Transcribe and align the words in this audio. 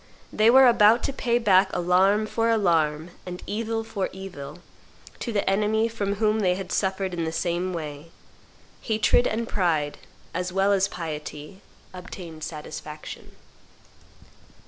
They 0.33 0.49
were 0.49 0.67
about 0.67 1.03
to 1.03 1.13
pay 1.13 1.37
back 1.37 1.69
alarm 1.75 2.25
for 2.25 2.49
alarm, 2.49 3.11
and 3.23 3.43
evil 3.45 3.83
for 3.83 4.09
evil, 4.11 4.57
to 5.19 5.31
the 5.31 5.47
enemy 5.47 5.87
from 5.87 6.15
whom 6.15 6.39
they 6.39 6.55
had 6.55 6.71
suffered 6.71 7.13
in 7.13 7.23
the 7.23 7.31
same 7.31 7.71
way; 7.71 8.09
hatred 8.81 9.27
and 9.27 9.47
pride, 9.47 9.99
as 10.33 10.51
well 10.51 10.71
as 10.73 10.87
piety, 10.87 11.61
obtained 11.93 12.43
satisfaction. 12.43 13.35